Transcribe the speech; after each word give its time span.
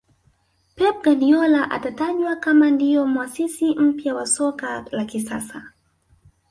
pep 0.75 1.03
guardiola 1.03 1.69
atatajwa 1.71 2.35
kama 2.35 2.71
ndio 2.71 3.07
muasisi 3.07 3.75
mpya 3.79 4.15
wa 4.15 4.27
soka 4.27 4.85
la 4.91 5.05
kisasa 5.05 5.71